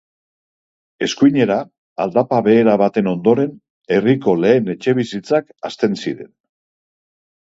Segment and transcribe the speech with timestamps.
[1.07, 1.57] Eskuinera,
[2.05, 3.53] aldapa behera baten ondoren,
[3.97, 6.33] herriko lehen etxebizitzak hasten ziren.